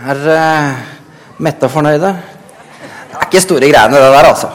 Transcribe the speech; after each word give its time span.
Er 0.00 0.16
uh, 0.16 0.80
mette 1.44 1.68
fornøyde? 1.68 2.08
Det 2.08 3.18
er 3.18 3.26
ikke 3.26 3.40
store 3.44 3.68
greiene, 3.68 3.98
det 4.00 4.12
der, 4.14 4.28
altså. 4.30 4.48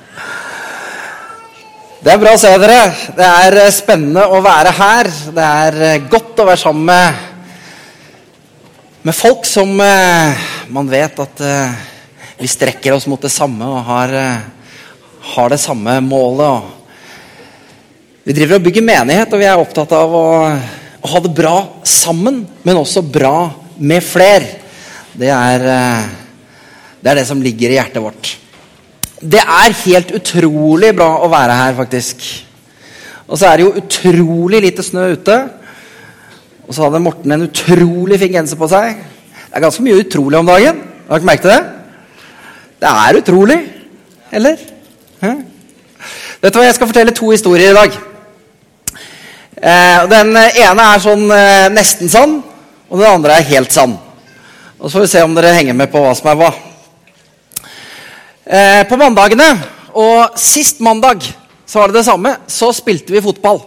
Det 2.00 2.08
er 2.14 2.22
bra 2.22 2.32
å 2.32 2.40
se 2.40 2.48
dere. 2.62 2.78
Det 3.18 3.26
er 3.26 3.56
eh, 3.60 3.76
spennende 3.76 4.22
å 4.24 4.40
være 4.40 4.72
her. 4.72 5.04
Det 5.36 5.44
er 5.44 5.76
eh, 5.84 6.06
godt 6.08 6.40
å 6.40 6.48
være 6.48 6.62
sammen 6.62 6.88
med, 6.88 7.12
med 9.04 9.14
folk 9.18 9.44
som 9.44 9.68
uh, 9.76 10.32
man 10.72 10.88
vet 10.88 11.20
at 11.20 11.44
uh, 11.44 11.68
vi 12.40 12.48
strekker 12.48 12.96
oss 12.96 13.04
mot 13.12 13.20
det 13.20 13.28
samme 13.34 13.68
og 13.68 13.84
har, 13.92 14.08
har 15.34 15.52
det 15.52 15.60
samme 15.60 16.00
målet. 16.08 16.48
Og 16.48 16.64
vi 18.24 18.32
driver 18.40 18.56
og 18.56 18.64
bygger 18.70 18.88
menighet, 18.88 19.36
og 19.36 19.44
vi 19.44 19.52
er 19.52 19.60
opptatt 19.60 19.92
av 20.00 20.08
å, 20.16 20.48
å 20.48 21.06
ha 21.12 21.18
det 21.28 21.36
bra 21.36 21.84
sammen, 21.84 22.48
men 22.64 22.80
også 22.80 23.04
bra 23.04 23.59
med 23.80 24.04
fler. 24.04 24.44
Det 25.16 25.30
er, 25.32 25.64
eh, 25.64 26.04
det 27.00 27.10
er 27.10 27.20
det 27.20 27.26
som 27.26 27.40
ligger 27.42 27.72
i 27.72 27.78
hjertet 27.78 28.02
vårt. 28.02 28.36
Det 29.20 29.40
er 29.40 29.76
helt 29.84 30.12
utrolig 30.16 30.94
bra 30.96 31.10
å 31.24 31.28
være 31.28 31.56
her, 31.56 31.74
faktisk. 31.76 32.22
Og 33.28 33.38
så 33.38 33.46
er 33.46 33.56
det 33.56 33.66
jo 33.66 33.80
utrolig 33.80 34.62
lite 34.62 34.84
snø 34.84 35.12
ute. 35.12 35.36
Og 36.66 36.74
så 36.74 36.86
hadde 36.86 37.02
Morten 37.02 37.32
en 37.32 37.48
utrolig 37.48 38.18
fin 38.20 38.32
genser 38.32 38.56
på 38.56 38.68
seg. 38.70 38.96
Det 39.50 39.58
er 39.58 39.64
ganske 39.64 39.84
mye 39.84 40.00
utrolig 40.04 40.38
om 40.38 40.46
dagen. 40.46 40.82
Har 41.08 41.18
dere 41.18 41.26
merket 41.26 41.50
det? 41.50 41.60
Det 42.80 42.90
er 42.90 43.18
utrolig. 43.18 43.58
Eller? 44.32 44.56
Hæ? 45.20 45.32
Vet 46.40 46.54
du 46.54 46.58
hva, 46.58 46.64
Jeg 46.64 46.74
skal 46.74 46.86
fortelle 46.86 47.12
to 47.12 47.30
historier 47.30 47.70
i 47.70 47.76
dag. 47.76 47.98
Eh, 49.60 50.06
den 50.08 50.36
ene 50.36 50.86
er 50.94 51.02
sånn 51.02 51.26
eh, 51.34 51.66
nesten 51.74 52.08
sann, 52.08 52.38
og 52.90 52.98
den 52.98 53.06
andre 53.06 53.38
er 53.38 53.50
helt 53.52 53.72
sann. 53.72 53.94
Og 54.80 54.90
Så 54.90 54.96
får 54.96 55.04
vi 55.04 55.10
se 55.12 55.22
om 55.22 55.34
dere 55.36 55.54
henger 55.54 55.76
med 55.76 55.90
på 55.92 56.02
hva 56.02 56.14
som 56.18 56.30
er 56.32 56.38
hva. 56.40 56.50
Eh, 58.50 58.82
på 58.88 58.98
mandagene, 58.98 59.46
og 59.94 60.38
sist 60.40 60.80
mandag 60.82 61.22
så 61.66 61.78
var 61.78 61.90
det 61.90 62.00
det 62.00 62.08
samme, 62.08 62.34
så 62.50 62.72
spilte 62.74 63.14
vi 63.14 63.22
fotball. 63.22 63.60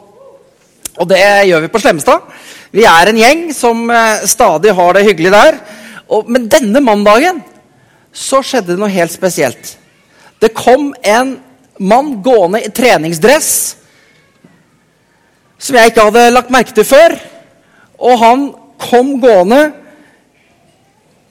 Og 1.00 1.08
det 1.08 1.22
gjør 1.48 1.64
vi 1.64 1.72
på 1.72 1.80
Slemmestad. 1.80 2.26
Vi 2.74 2.84
er 2.90 3.10
en 3.10 3.22
gjeng 3.22 3.46
som 3.56 3.86
eh, 3.90 4.26
stadig 4.28 4.74
har 4.76 4.98
det 4.98 5.06
hyggelig 5.08 5.32
der. 5.32 5.60
Og, 6.12 6.28
men 6.28 6.50
denne 6.52 6.82
mandagen 6.84 7.40
så 8.14 8.44
skjedde 8.44 8.74
det 8.74 8.82
noe 8.82 8.92
helt 8.92 9.14
spesielt. 9.14 9.78
Det 10.44 10.52
kom 10.58 10.92
en 11.00 11.38
mann 11.80 12.18
gående 12.26 12.60
i 12.62 12.74
treningsdress 12.76 13.54
som 15.64 15.78
jeg 15.80 15.94
ikke 15.94 16.10
hadde 16.10 16.34
lagt 16.34 16.52
merke 16.52 16.76
til 16.76 16.86
før. 16.86 17.16
Og 18.04 18.20
han 18.20 18.44
kom 18.84 19.16
gående 19.22 19.62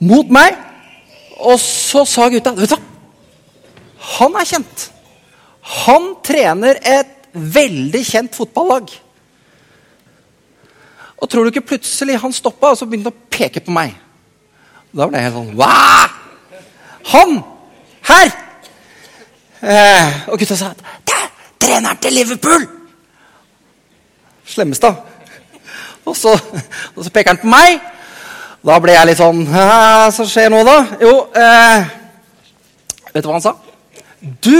mot 0.03 0.31
meg, 0.33 0.57
og 1.43 1.59
så 1.61 2.03
sa 2.07 2.27
gutta 2.31 2.53
Vet 2.57 2.71
du 2.71 2.75
hva? 2.75 2.81
Han 4.17 4.35
er 4.35 4.47
kjent. 4.47 4.87
Han 5.85 6.09
trener 6.25 6.79
et 6.83 7.13
veldig 7.33 8.01
kjent 8.05 8.35
fotballag. 8.35 8.91
Og 11.23 11.29
tror 11.31 11.45
du 11.45 11.53
ikke 11.53 11.69
plutselig 11.73 12.19
han 12.19 12.35
stoppa 12.35 12.73
og 12.73 12.79
så 12.79 12.87
begynte 12.87 13.13
han 13.13 13.15
å 13.15 13.31
peke 13.31 13.63
på 13.63 13.71
meg? 13.73 13.95
Da 14.93 15.07
ble 15.07 15.21
jeg 15.21 15.29
helt 15.29 15.39
sånn 15.39 15.55
Hva? 15.57 16.09
Han! 17.13 17.37
Her! 18.03 18.33
Eh, 19.63 20.17
og 20.27 20.39
gutta 20.41 20.57
sa 20.59 20.73
at 20.73 20.83
det 21.07 21.15
er 21.15 21.29
treneren 21.63 22.01
til 22.03 22.17
Liverpool! 22.19 22.67
Slemmestad. 24.53 24.99
Og 26.05 26.15
så, 26.17 26.33
og 26.95 27.03
så 27.03 27.09
peker 27.09 27.33
han 27.33 27.41
på 27.41 27.51
meg. 27.51 27.81
Da 28.63 28.77
ble 28.79 28.95
jeg 28.95 29.09
litt 29.09 29.19
sånn 29.19 29.41
Hva 29.49 30.07
som 30.15 30.27
skjer 30.29 30.47
nå, 30.53 30.61
da? 30.63 30.77
Jo 31.03 31.11
eh, 31.35 31.89
Vet 33.11 33.25
du 33.25 33.27
hva 33.27 33.35
han 33.35 33.43
sa? 33.43 33.57
Du 34.39 34.55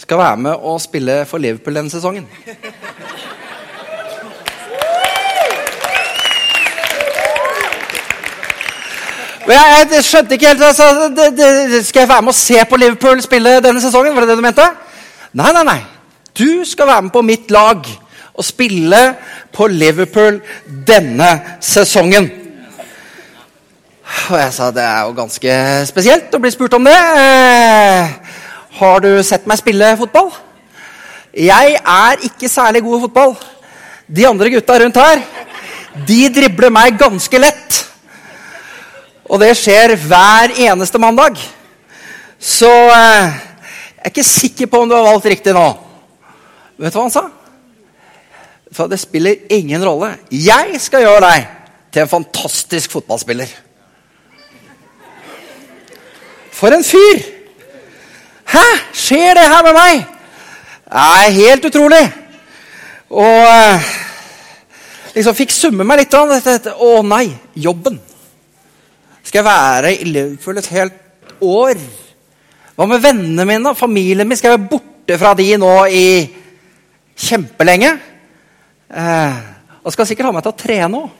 skal 0.00 0.20
være 0.22 0.38
med 0.46 0.64
og 0.64 0.78
spille 0.80 1.20
for 1.28 1.42
Liverpool 1.42 1.76
denne 1.76 1.92
sesongen. 1.92 2.24
Jeg, 9.48 9.88
jeg 9.92 10.04
skjønte 10.04 10.36
ikke 10.36 10.50
helt 10.50 10.64
altså, 10.64 11.08
det, 11.16 11.28
det, 11.36 11.78
Skal 11.86 12.02
jeg 12.04 12.10
være 12.10 12.24
med 12.24 12.32
og 12.34 12.36
se 12.36 12.64
på 12.68 12.80
Liverpool 12.80 13.22
spille 13.24 13.54
denne 13.64 13.80
sesongen? 13.80 14.14
Var 14.16 14.24
det 14.24 14.32
det 14.32 14.40
du 14.40 14.44
mente? 14.44 14.66
Nei, 15.36 15.52
nei, 15.56 15.64
nei. 15.68 15.78
Du 16.36 16.64
skal 16.68 16.88
være 16.88 17.06
med 17.06 17.12
på 17.12 17.22
mitt 17.24 17.52
lag 17.52 17.84
og 18.38 18.46
spille 18.46 19.00
på 19.54 19.66
Liverpool 19.66 20.38
denne 20.86 21.30
sesongen. 21.64 22.28
Og 24.30 24.36
jeg 24.38 24.52
sa 24.54 24.70
det 24.72 24.84
er 24.84 25.06
jo 25.08 25.16
ganske 25.16 25.54
spesielt 25.88 26.34
å 26.34 26.40
bli 26.40 26.52
spurt 26.54 26.76
om 26.78 26.86
det. 26.86 26.94
Eh, 26.96 28.14
har 28.78 29.02
du 29.04 29.10
sett 29.26 29.48
meg 29.50 29.60
spille 29.60 29.96
fotball? 30.00 30.30
Jeg 31.34 31.76
er 31.76 32.24
ikke 32.28 32.50
særlig 32.50 32.82
god 32.86 32.98
i 32.98 33.02
fotball. 33.06 33.34
De 34.08 34.24
andre 34.24 34.52
gutta 34.54 34.78
rundt 34.80 34.96
her, 34.96 35.20
de 36.08 36.20
dribler 36.32 36.72
meg 36.72 36.96
ganske 37.00 37.42
lett. 37.42 37.82
Og 39.28 39.42
det 39.42 39.50
skjer 39.60 39.92
hver 40.08 40.54
eneste 40.70 41.00
mandag. 41.02 41.36
Så 42.40 42.70
eh, 42.70 43.34
jeg 43.98 44.06
er 44.06 44.14
ikke 44.14 44.24
sikker 44.24 44.70
på 44.70 44.84
om 44.84 44.88
du 44.88 44.96
har 44.96 45.04
valgt 45.10 45.28
riktig 45.28 45.52
nå. 45.56 45.66
Vet 46.78 46.94
du 46.94 47.00
hva 47.00 47.08
han 47.08 47.12
sa? 47.12 47.26
For 48.72 48.90
det 48.90 49.00
spiller 49.00 49.46
ingen 49.50 49.84
rolle. 49.84 50.14
Jeg 50.30 50.80
skal 50.80 51.06
gjøre 51.06 51.24
deg 51.24 51.46
til 51.92 52.04
en 52.04 52.10
fantastisk 52.10 52.92
fotballspiller. 52.92 53.50
For 56.52 56.74
en 56.74 56.84
fyr! 56.84 57.22
Hæ? 58.48 58.64
Skjer 58.96 59.36
det 59.36 59.46
her 59.48 59.64
med 59.66 59.76
meg? 59.76 60.04
Det 60.88 61.04
er 61.04 61.36
helt 61.36 61.64
utrolig. 61.68 62.04
Og 63.10 63.44
eh, 63.44 63.88
liksom 65.14 65.36
fikk 65.36 65.52
summe 65.52 65.84
meg 65.84 66.02
litt. 66.02 66.16
Av 66.16 66.32
dette. 66.32 66.74
Å 66.74 67.02
nei, 67.04 67.26
jobben. 67.54 67.98
Skal 69.22 69.42
jeg 69.42 69.48
være 69.48 69.92
i 69.92 70.08
Liverpool 70.08 70.60
et 70.60 70.70
helt 70.72 71.34
år? 71.44 71.80
Hva 72.78 72.86
med 72.88 73.02
vennene 73.04 73.44
mine? 73.48 73.72
og 73.72 73.76
Familien 73.76 74.28
min? 74.28 74.38
Skal 74.38 74.54
jeg 74.54 74.58
være 74.58 74.70
borte 74.70 75.18
fra 75.20 75.34
de 75.36 75.50
nå 75.60 75.72
i 75.92 76.06
kjempelenge? 77.18 77.92
Eh, 78.88 79.40
og 79.84 79.92
skal 79.92 80.08
sikkert 80.08 80.30
ha 80.30 80.34
meg 80.36 80.44
til 80.44 80.52
å 80.54 80.58
trene 80.58 81.02
òg. 81.02 81.16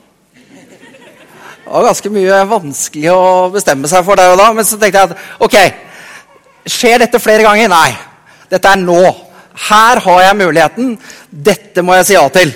Det 1.69 1.75
var 1.75 1.85
ganske 1.91 2.11
mye 2.13 2.37
vanskelig 2.49 3.11
å 3.13 3.25
bestemme 3.53 3.89
seg 3.91 4.05
for 4.07 4.17
der 4.17 4.33
og 4.33 4.39
da. 4.41 4.47
Men 4.57 4.65
så 4.65 4.79
tenkte 4.81 5.03
jeg 5.03 5.11
at 5.11 5.43
ok, 5.45 5.57
skjer 6.65 7.03
dette 7.05 7.21
flere 7.21 7.45
ganger? 7.45 7.69
Nei. 7.69 7.91
Dette 8.49 8.73
er 8.73 8.81
nå. 8.81 9.03
Her 9.69 10.01
har 10.01 10.23
jeg 10.25 10.39
muligheten. 10.39 10.95
Dette 11.29 11.85
må 11.85 11.99
jeg 11.99 12.09
si 12.09 12.17
ja 12.17 12.25
til. 12.33 12.55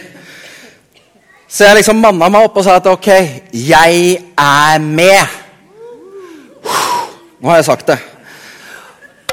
Så 1.53 1.67
jeg 1.67 1.83
liksom 1.83 2.01
manna 2.01 2.31
meg 2.33 2.47
opp 2.47 2.57
og 2.57 2.65
sa 2.65 2.79
at 2.81 2.89
ok, 2.89 3.09
jeg 3.53 4.17
er 4.41 4.81
med. 4.81 5.37
Nå 7.43 7.51
har 7.51 7.61
jeg 7.61 7.69
sagt 7.69 7.93
det. 7.93 7.99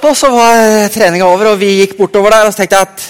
Og 0.03 0.11
så 0.17 0.27
var 0.33 0.89
treninga 0.91 1.27
over, 1.27 1.53
og 1.53 1.61
vi 1.61 1.77
gikk 1.77 1.95
bortover 1.99 2.35
der. 2.35 2.49
Og 2.49 2.51
så 2.51 2.65
tenkte 2.65 2.81
jeg 2.81 2.89
at 2.89 3.07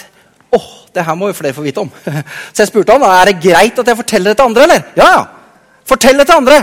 åh, 0.59 0.69
det 0.95 1.05
her 1.05 1.17
må 1.17 1.29
jo 1.29 1.38
flere 1.38 1.53
få 1.53 1.66
vite 1.66 1.83
om. 1.83 1.91
Så 2.53 2.63
jeg 2.63 2.72
spurte 2.72 2.95
han 2.95 3.05
er 3.07 3.31
det 3.31 3.41
greit 3.44 3.79
at 3.79 3.88
jeg 3.88 4.00
forteller 4.00 4.31
det 4.31 4.38
til 4.39 4.50
andre. 4.50 4.63
eller? 4.63 4.81
Ja, 4.97 5.09
ja. 5.17 5.23
Fortell 5.89 6.19
det 6.19 6.27
til 6.29 6.38
andre. 6.38 6.59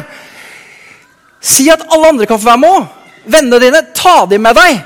Si 1.40 1.68
at 1.70 1.86
alle 1.92 2.08
andre 2.08 2.26
kan 2.26 2.40
få 2.40 2.50
være 2.50 2.62
med 2.62 2.76
òg. 2.78 2.86
Vennene 3.26 3.58
dine, 3.62 3.82
ta 3.94 4.20
dem 4.30 4.44
med 4.46 4.54
deg. 4.54 4.80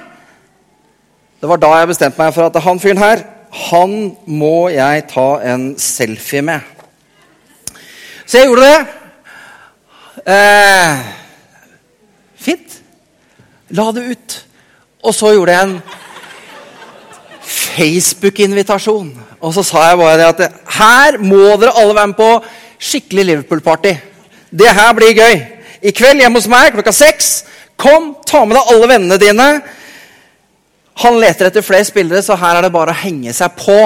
Det 1.41 1.49
var 1.49 1.61
da 1.61 1.75
jeg 1.79 1.89
bestemte 1.89 2.21
meg 2.21 2.35
for 2.37 2.49
at 2.49 2.63
han 2.65 2.81
fyren 2.81 3.01
her, 3.01 3.23
han 3.69 3.95
må 4.27 4.69
jeg 4.73 5.07
ta 5.11 5.29
en 5.53 5.71
selfie 5.81 6.43
med. 6.45 6.61
Så 8.27 8.39
jeg 8.39 8.47
gjorde 8.47 8.69
det. 8.69 8.81
Eh, 10.27 10.99
fint. 12.37 12.77
La 13.71 13.89
det 13.93 14.05
ut. 14.13 14.37
Og 15.03 15.15
så 15.17 15.33
gjorde 15.35 15.57
jeg 15.57 15.69
en 15.69 15.81
Facebook-invitasjon. 17.51 19.11
Og 19.41 19.55
så 19.57 19.65
sa 19.65 19.87
jeg 19.89 20.01
bare 20.01 20.19
det 20.21 20.29
at 20.29 20.59
her 20.77 21.17
må 21.23 21.57
dere 21.61 21.73
alle 21.81 21.97
være 21.97 22.11
med 22.13 22.19
på 22.19 22.31
skikkelig 22.81 23.25
Liverpool-party. 23.31 23.95
Det 24.51 24.75
her 24.77 24.93
blir 24.97 25.17
gøy. 25.17 25.41
I 25.83 25.93
kveld 25.97 26.21
hjemme 26.21 26.41
hos 26.41 26.49
meg 26.51 26.75
klokka 26.75 26.93
seks. 26.93 27.31
Kom, 27.81 28.13
ta 28.29 28.43
med 28.45 28.59
deg 28.59 28.73
alle 28.75 28.91
vennene 28.91 29.21
dine. 29.21 29.49
Han 31.01 31.17
leter 31.23 31.49
etter 31.49 31.65
flere 31.65 31.87
spillere, 31.89 32.21
så 32.23 32.37
her 32.37 32.59
er 32.59 32.67
det 32.67 32.75
bare 32.75 32.93
å 32.93 33.01
henge 33.01 33.33
seg 33.37 33.57
på. 33.57 33.79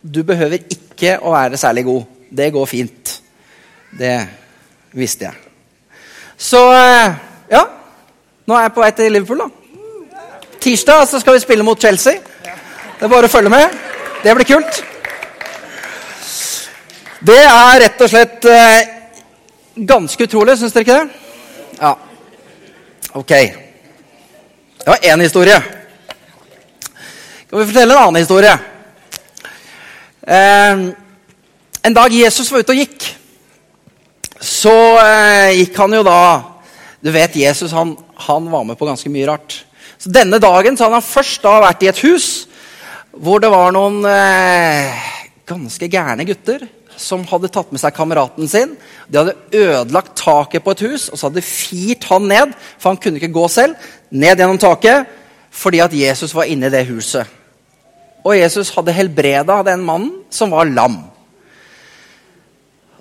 Du 0.00 0.22
behøver 0.24 0.62
ikke 0.62 1.18
å 1.20 1.34
være 1.34 1.60
særlig 1.60 1.84
god. 1.84 2.08
Det 2.30 2.48
går 2.54 2.70
fint. 2.70 3.14
Det 3.98 4.16
visste 4.96 5.28
jeg. 5.28 5.36
Så 6.40 6.62
ja. 7.50 7.66
Nå 8.48 8.56
er 8.56 8.64
jeg 8.64 8.74
på 8.74 8.80
vei 8.80 8.90
til 8.96 9.12
Liverpool, 9.12 9.44
da. 9.44 9.50
Tirsdag 10.60 11.04
så 11.08 11.20
skal 11.20 11.36
vi 11.36 11.44
spille 11.44 11.64
mot 11.66 11.80
Chelsea. 11.80 12.20
Det 12.40 13.04
er 13.04 13.12
bare 13.12 13.28
å 13.28 13.32
følge 13.32 13.52
med. 13.52 13.89
Det 14.22 14.34
blir 14.34 14.44
kult. 14.44 14.82
Det 17.20 17.38
er 17.40 17.80
rett 17.80 18.02
og 18.04 18.10
slett 18.12 18.46
Ganske 19.80 20.26
utrolig, 20.26 20.58
syns 20.60 20.74
dere 20.74 20.84
ikke 20.84 20.96
det? 20.98 21.08
Ja. 21.80 21.94
Ok. 23.16 23.30
Det 23.30 24.88
var 24.88 25.06
én 25.08 25.22
historie. 25.24 25.56
Kan 27.50 27.58
vi 27.58 27.66
fortelle 27.70 27.94
en 27.94 28.02
annen 28.02 28.20
historie? 28.20 28.52
Eh, 30.22 30.82
en 31.82 31.96
dag 31.96 32.12
Jesus 32.12 32.52
var 32.52 32.60
ute 32.60 32.74
og 32.74 32.82
gikk, 32.82 33.08
så 34.36 34.76
eh, 35.00 35.62
gikk 35.62 35.80
han 35.80 35.96
jo 35.96 36.04
da 36.06 36.20
Du 37.00 37.08
vet, 37.08 37.36
Jesus 37.40 37.72
han, 37.72 37.94
han, 38.26 38.50
var 38.52 38.66
med 38.68 38.76
på 38.76 38.84
ganske 38.84 39.08
mye 39.08 39.30
rart. 39.30 39.62
Så 39.96 40.12
Denne 40.12 40.36
dagen 40.36 40.76
så 40.76 40.84
hadde 40.84 41.00
han 41.00 41.08
først 41.08 41.40
da 41.40 41.54
vært 41.64 41.86
i 41.86 41.88
et 41.88 42.02
hus 42.04 42.49
hvor 43.10 43.42
det 43.42 43.50
var 43.50 43.72
noen 43.74 44.04
eh, 44.06 45.08
ganske 45.48 45.88
gærne 45.90 46.26
gutter 46.28 46.66
som 47.00 47.24
hadde 47.30 47.50
tatt 47.52 47.70
med 47.72 47.80
seg 47.80 47.94
kameraten 47.96 48.48
sin. 48.50 48.74
De 49.08 49.18
hadde 49.18 49.36
ødelagt 49.56 50.14
taket 50.20 50.64
på 50.64 50.74
et 50.74 50.84
hus 50.86 51.08
og 51.08 51.16
så 51.16 51.28
hadde 51.28 51.40
de 51.40 51.46
firt 51.46 52.06
han 52.10 52.28
ned, 52.30 52.54
for 52.78 52.92
han 52.92 53.00
kunne 53.00 53.20
ikke 53.20 53.34
gå 53.34 53.46
selv, 53.50 53.76
ned 54.10 54.36
gjennom 54.36 54.60
taket 54.60 55.16
fordi 55.50 55.80
at 55.82 55.94
Jesus 55.96 56.30
var 56.36 56.46
inne 56.46 56.68
i 56.68 56.72
det 56.72 56.84
huset. 56.86 57.26
Og 58.22 58.36
Jesus 58.38 58.70
hadde 58.76 58.94
helbreda 58.94 59.56
den 59.66 59.82
mannen 59.82 60.12
som 60.30 60.52
var 60.54 60.68
lam. 60.68 61.00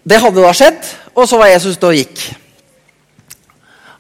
Det 0.01 0.17
hadde 0.17 0.41
da 0.41 0.53
skjedd, 0.55 0.79
og 1.13 1.27
så 1.29 1.37
var 1.37 1.51
Jesus 1.51 1.77
da 1.77 1.91
gikk. 1.93 2.23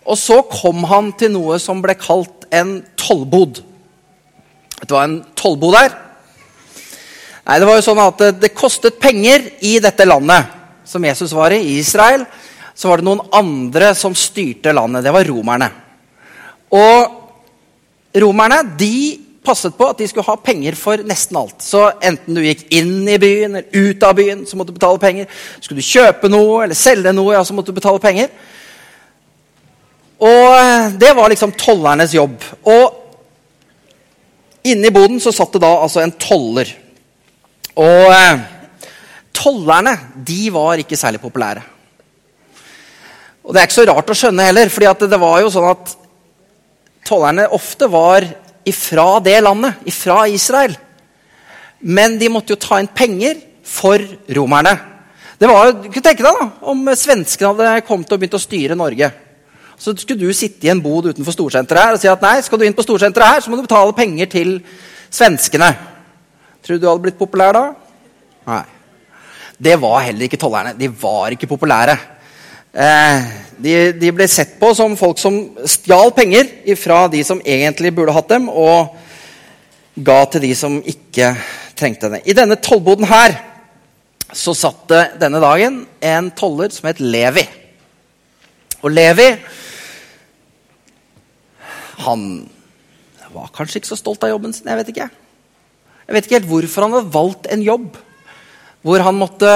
Og 0.09 0.17
så 0.17 0.39
kom 0.49 0.81
han 0.89 1.11
til 1.19 1.35
noe 1.35 1.59
som 1.61 1.83
ble 1.83 1.93
kalt 1.99 2.47
en 2.55 2.79
tollbod. 2.97 3.61
Det 4.89 4.95
var 4.95 5.05
en 5.05 5.19
tollbo 5.37 5.69
der. 5.69 5.91
Nei, 7.45 7.57
det 7.61 7.67
var 7.69 7.75
jo 7.77 7.83
sånn 7.85 7.99
at 8.01 8.21
det, 8.21 8.29
det, 8.41 8.49
kostet 8.57 8.95
penger 8.97 9.43
i 9.61 9.75
dette 9.81 10.05
landet 10.07 10.55
som 10.89 11.03
Jesus 11.05 11.33
var 11.37 11.53
i, 11.53 11.59
i 11.61 11.75
Israel. 11.77 12.23
Så 12.73 12.89
var 12.89 12.97
det 12.97 13.05
noen 13.05 13.21
andre 13.37 13.91
som 13.93 14.15
styrte 14.17 14.73
landet. 14.73 15.03
Det 15.05 15.13
var 15.13 15.29
romerne. 15.29 15.67
Og 16.73 18.17
romerne 18.17 18.63
de 18.79 18.95
passet 19.45 19.75
på 19.77 19.91
at 19.91 20.01
de 20.01 20.07
skulle 20.09 20.25
ha 20.25 20.35
penger 20.41 20.77
for 20.77 21.03
nesten 21.05 21.37
alt. 21.37 21.61
Så 21.61 21.83
enten 22.01 22.39
du 22.39 22.41
gikk 22.47 22.63
inn 22.79 23.03
i 23.05 23.19
byen 23.21 23.59
eller 23.59 23.69
ut 23.69 24.05
av 24.09 24.15
byen, 24.17 24.41
så 24.49 24.57
måtte 24.57 24.73
du 24.73 24.79
betale 24.79 25.01
penger. 25.03 25.29
Skulle 25.61 25.83
du 25.83 25.89
kjøpe 25.89 26.31
noe 26.33 26.63
eller 26.65 26.77
selge 26.77 27.13
noe, 27.13 27.35
ja, 27.37 27.43
så 27.45 27.53
måtte 27.53 27.69
du 27.69 27.77
betale 27.77 28.01
penger. 28.01 28.33
Og 30.25 30.97
det 30.97 31.13
var 31.13 31.29
liksom 31.29 31.53
tollernes 31.61 32.17
jobb. 32.17 32.41
Og 32.65 33.05
inne 34.73 34.89
i 34.89 34.93
boden 34.93 35.19
så 35.21 35.33
satt 35.35 35.55
det 35.55 35.63
da 35.63 35.71
altså 35.83 36.03
en 36.03 36.15
toller. 36.19 36.71
Og 37.79 38.11
eh, 38.13 38.41
tollerne 39.35 39.95
de 40.25 40.41
var 40.53 40.81
ikke 40.81 40.99
særlig 40.99 41.21
populære. 41.23 41.63
Og 43.45 43.53
Det 43.55 43.61
er 43.61 43.69
ikke 43.69 43.79
så 43.79 43.87
rart 43.89 44.11
å 44.11 44.17
skjønne 44.17 44.45
heller, 44.45 44.69
fordi 44.69 45.09
det 45.09 45.21
var 45.21 45.39
jo 45.41 45.49
sånn 45.53 45.71
at 45.71 45.95
tollerne 47.07 47.47
ofte 47.55 47.87
var 47.89 48.27
ifra 48.69 49.07
det 49.25 49.39
landet, 49.41 49.79
ifra 49.89 50.27
Israel. 50.29 50.75
Men 51.79 52.19
de 52.19 52.29
måtte 52.29 52.53
jo 52.53 52.61
ta 52.61 52.77
inn 52.81 52.91
penger 52.93 53.39
for 53.65 54.03
romerne. 54.35 54.75
Det 55.39 55.47
var, 55.47 55.71
du 55.71 55.87
kunne 55.87 56.03
tenke 56.03 56.25
deg 56.25 56.35
da, 56.35 56.47
Om 56.67 56.89
svenskene 56.99 57.53
hadde 57.53 57.85
kommet 57.87 58.11
og 58.11 58.19
begynt 58.19 58.35
å 58.35 58.43
styre 58.43 58.75
Norge. 58.77 59.07
Så 59.79 59.93
skulle 59.95 60.19
du 60.19 60.35
sitte 60.35 60.67
i 60.67 60.71
en 60.73 60.81
bod 60.83 61.07
utenfor 61.07 61.31
storsenteret 61.31 61.87
her 61.87 61.95
og 61.95 62.01
si 62.01 62.09
at 62.11 62.23
nei, 62.25 62.39
skal 62.43 62.59
du 62.59 62.65
inn 62.67 62.75
på 62.75 62.83
storsenteret 62.83 63.31
her, 63.31 63.43
så 63.43 63.51
må 63.51 63.59
du 63.59 63.63
betale 63.63 63.95
penger 63.95 64.27
til 64.31 64.57
svenskene. 65.07 65.71
Tror 66.59 66.75
du 66.75 66.83
du 66.83 66.89
hadde 66.89 67.05
blitt 67.05 67.19
populær 67.19 67.55
da? 67.55 67.63
Nei. 68.49 68.63
Det 69.59 69.75
var 69.79 70.03
heller 70.05 70.27
ikke 70.27 70.39
tollerne. 70.39 70.75
De 70.79 70.87
var 71.01 71.31
ikke 71.35 71.47
populære. 71.47 71.95
Eh, 72.69 73.29
de, 73.59 73.75
de, 73.99 74.11
ble 74.15 74.27
sett 74.29 74.57
på 74.59 74.69
som 74.77 74.93
folk 74.99 75.19
som 75.19 75.39
stjal 75.67 76.13
penger 76.15 76.51
fra 76.79 77.05
de 77.11 77.23
som 77.27 77.41
egentlig 77.43 77.91
burde 77.95 78.13
hatt 78.15 78.29
dem, 78.31 78.47
og 78.51 78.93
ga 79.99 80.19
til 80.31 80.45
de 80.45 80.51
som 80.55 80.77
ikke 80.79 81.33
trengte 81.79 82.11
det. 82.13 82.21
I 82.27 82.35
denne 82.37 82.59
tollboden 82.63 83.07
her 83.09 83.35
så 84.35 84.53
satt 84.53 84.85
det 84.91 85.03
denne 85.23 85.41
dagen 85.41 85.81
en 86.05 86.29
toller 86.37 86.71
som 86.71 86.87
het 86.91 87.01
Levi. 87.01 87.47
Og 88.83 88.93
Levi 88.93 89.31
han 92.05 92.23
var 93.33 93.51
kanskje 93.53 93.81
ikke 93.81 93.91
så 93.91 93.99
stolt 93.99 94.23
av 94.25 94.31
jobben 94.31 94.53
sin. 94.55 94.67
Jeg 94.69 94.79
vet 94.79 94.91
ikke. 94.93 95.09
Jeg 96.07 96.15
vet 96.15 96.25
ikke 96.25 96.39
helt 96.39 96.49
hvorfor 96.49 96.85
han 96.85 96.95
hadde 96.95 97.13
valgt 97.13 97.49
en 97.53 97.65
jobb 97.65 97.97
hvor 98.85 99.03
han 99.03 99.17
måtte 99.19 99.49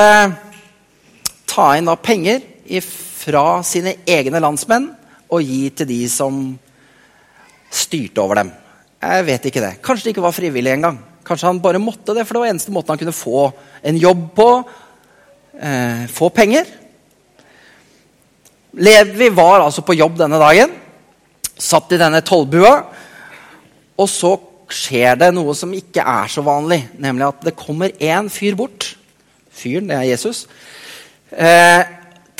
ta 1.47 1.69
inn 1.77 1.87
da 1.87 1.95
penger 1.95 2.43
fra 2.83 3.61
sine 3.65 3.95
egne 4.09 4.41
landsmenn 4.43 4.89
og 5.31 5.47
gi 5.47 5.69
til 5.73 5.89
de 5.89 6.01
som 6.11 6.43
styrte 7.73 8.21
over 8.21 8.41
dem. 8.41 8.51
Jeg 9.03 9.25
vet 9.27 9.49
ikke 9.49 9.63
det. 9.63 9.73
Kanskje 9.83 10.09
det 10.09 10.13
ikke 10.13 10.25
var 10.27 10.35
frivillig 10.35 10.75
engang. 10.75 10.99
Kanskje 11.25 11.49
han 11.49 11.61
bare 11.63 11.81
måtte 11.81 12.13
det, 12.15 12.25
for 12.27 12.35
det 12.35 12.43
var 12.43 12.51
eneste 12.51 12.73
måten 12.75 12.93
han 12.93 12.99
kunne 12.99 13.15
få 13.15 13.47
en 13.83 13.99
jobb 13.99 14.27
på. 14.35 14.47
Eh, 15.53 16.05
få 16.11 16.29
penger. 16.35 16.67
Levi 18.73 19.29
var 19.33 19.63
altså 19.63 19.83
på 19.85 19.95
jobb 19.95 20.17
denne 20.19 20.39
dagen. 20.41 20.73
Satt 21.63 21.93
i 21.95 21.99
denne 22.01 22.23
tollbua. 22.25 22.73
Og 23.99 24.09
så 24.09 24.35
skjer 24.73 25.19
det 25.21 25.31
noe 25.35 25.53
som 25.57 25.73
ikke 25.75 26.03
er 26.03 26.31
så 26.31 26.43
vanlig. 26.45 26.81
Nemlig 27.01 27.29
at 27.29 27.43
det 27.47 27.57
kommer 27.59 27.93
én 28.01 28.29
fyr 28.33 28.57
bort. 28.59 28.93
Fyren, 29.53 29.89
det 29.91 29.99
er 29.99 30.09
Jesus. 30.11 30.45
Eh, 31.31 31.83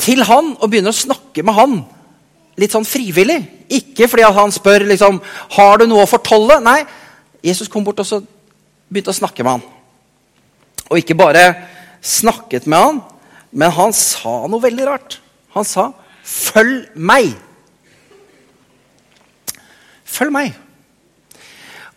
til 0.00 0.24
han 0.26 0.54
og 0.58 0.68
begynner 0.70 0.92
å 0.92 1.04
snakke 1.04 1.44
med 1.46 1.56
han 1.56 1.78
litt 2.60 2.74
sånn 2.74 2.86
frivillig. 2.86 3.40
Ikke 3.72 4.08
fordi 4.10 4.26
han 4.36 4.52
spør 4.54 4.86
liksom, 4.90 5.20
har 5.56 5.80
du 5.80 5.86
noe 5.88 6.04
å 6.04 6.10
fortolle. 6.10 6.60
Nei, 6.64 6.82
Jesus 7.44 7.70
kom 7.70 7.86
bort 7.86 8.02
og 8.02 8.08
så 8.08 8.20
begynte 8.90 9.14
å 9.14 9.16
snakke 9.16 9.46
med 9.46 9.56
han. 9.56 9.64
Og 10.90 11.00
ikke 11.00 11.16
bare 11.18 11.46
snakket 12.04 12.68
med 12.68 12.82
han, 12.82 13.00
men 13.54 13.72
han 13.72 13.94
sa 13.96 14.44
noe 14.50 14.62
veldig 14.62 14.86
rart. 14.86 15.18
Han 15.54 15.64
sa 15.64 15.92
'følg 16.24 16.88
meg'. 16.96 17.34
Følg 20.14 20.34
meg. 20.34 20.54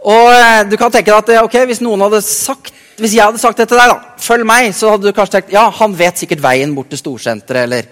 Og 0.07 0.31
eh, 0.33 0.63
du 0.69 0.77
kan 0.79 0.93
tenke 0.93 1.11
deg 1.11 1.17
at 1.17 1.45
ok, 1.45 1.57
hvis 1.69 1.83
noen 1.85 2.05
hadde 2.05 2.21
sagt 2.25 2.73
hvis 2.97 3.13
jeg 3.13 3.27
hadde 3.27 3.37
sagt 3.37 3.59
det 3.61 3.67
til 3.69 3.77
deg, 3.77 3.91
da, 3.91 4.15
følg 4.25 4.45
meg, 4.47 4.71
så 4.73 4.95
hadde 4.95 5.05
du 5.05 5.13
kanskje 5.13 5.37
tenkt 5.37 5.51
ja, 5.53 5.67
han 5.69 5.93
vet 5.97 6.17
sikkert 6.17 6.41
veien 6.41 6.71
bort 6.73 6.89
til 6.89 6.97
storsenteret, 6.97 7.67
eller 7.67 7.89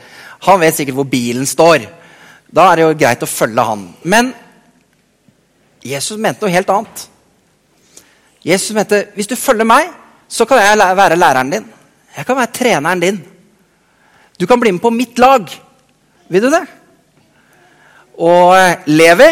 han 0.48 0.58
vet 0.62 0.80
sikkert 0.80 0.98
hvor 0.98 1.06
bilen 1.10 1.46
står. 1.46 1.86
Da 2.50 2.72
er 2.72 2.80
det 2.80 2.88
jo 2.88 2.96
greit 2.98 3.26
å 3.26 3.30
følge 3.30 3.66
han. 3.68 3.84
Men 4.02 4.32
Jesus 5.86 6.18
mente 6.18 6.42
noe 6.42 6.56
helt 6.56 6.72
annet. 6.74 7.06
Jesus 8.46 8.74
mente 8.78 9.04
hvis 9.14 9.30
du 9.30 9.38
følger 9.38 9.70
meg, 9.70 9.92
så 10.26 10.48
kan 10.50 10.64
jeg 10.64 10.98
være 10.98 11.20
læreren 11.22 11.54
din. 11.54 11.70
Jeg 12.18 12.26
kan 12.26 12.40
være 12.40 12.56
treneren 12.58 13.04
din. 13.04 13.22
Du 14.40 14.48
kan 14.50 14.60
bli 14.60 14.74
med 14.74 14.82
på 14.82 14.94
mitt 14.94 15.22
lag. 15.22 15.46
Vil 16.34 16.48
du 16.48 16.50
det? 16.50 16.64
Og 18.26 18.56
eh, 18.58 18.82
Levi 18.90 19.30